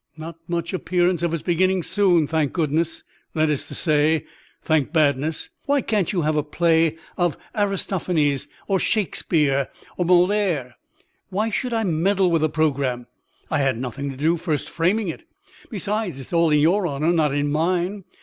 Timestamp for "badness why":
4.91-5.81